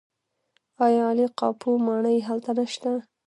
آیا 0.85 1.01
عالي 1.07 1.27
قاپو 1.39 1.69
ماڼۍ 1.85 2.17
هلته 2.27 2.51
نشته؟ 2.57 2.91